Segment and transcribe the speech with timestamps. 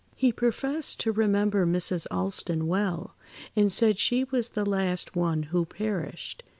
[0.15, 2.07] He professed to remember Mrs.
[2.09, 3.15] Alston well,
[3.55, 6.35] and said she was the last one who [Pg 73]perished.